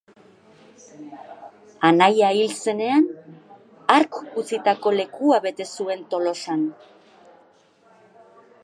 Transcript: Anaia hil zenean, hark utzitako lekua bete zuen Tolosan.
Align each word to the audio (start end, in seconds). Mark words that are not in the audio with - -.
Anaia 1.89 2.31
hil 2.37 2.55
zenean, 2.69 3.05
hark 3.97 4.19
utzitako 4.43 4.95
lekua 4.97 5.41
bete 5.47 5.71
zuen 5.79 6.03
Tolosan. 6.15 6.67